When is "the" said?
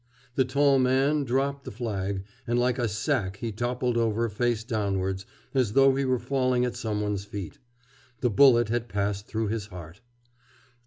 0.33-0.45, 1.63-1.69, 8.21-8.31